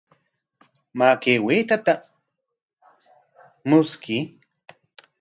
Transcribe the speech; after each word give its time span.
Maa, 0.97 1.15
kay 1.21 1.37
waytata 1.45 1.93
mushkuy. 3.67 4.21